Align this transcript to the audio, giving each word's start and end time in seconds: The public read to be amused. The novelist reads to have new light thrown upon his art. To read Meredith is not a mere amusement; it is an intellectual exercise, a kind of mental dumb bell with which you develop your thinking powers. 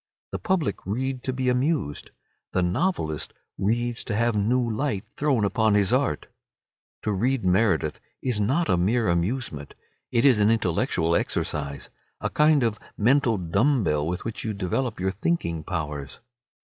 The 0.31 0.39
public 0.39 0.83
read 0.83 1.23
to 1.25 1.31
be 1.31 1.47
amused. 1.47 2.09
The 2.53 2.63
novelist 2.63 3.33
reads 3.59 4.03
to 4.05 4.15
have 4.15 4.35
new 4.35 4.67
light 4.67 5.05
thrown 5.15 5.45
upon 5.45 5.75
his 5.75 5.93
art. 5.93 6.25
To 7.03 7.11
read 7.11 7.45
Meredith 7.45 7.99
is 8.19 8.39
not 8.39 8.67
a 8.67 8.77
mere 8.77 9.07
amusement; 9.07 9.75
it 10.11 10.25
is 10.25 10.39
an 10.39 10.49
intellectual 10.49 11.15
exercise, 11.15 11.89
a 12.19 12.31
kind 12.31 12.63
of 12.63 12.79
mental 12.97 13.37
dumb 13.37 13.83
bell 13.83 14.07
with 14.07 14.25
which 14.25 14.43
you 14.43 14.55
develop 14.55 14.99
your 14.99 15.11
thinking 15.11 15.63
powers. 15.63 16.19